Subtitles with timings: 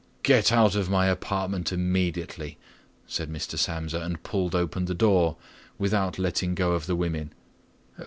[0.23, 2.57] "Get out of my apartment immediately,"
[3.05, 3.55] said Mr.
[3.55, 5.37] Samsa and pulled open the door,
[5.77, 7.33] without letting go of the women.